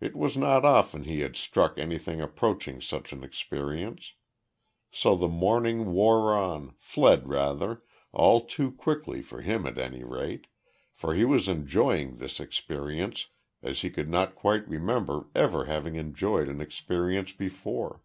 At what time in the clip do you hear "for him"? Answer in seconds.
9.20-9.66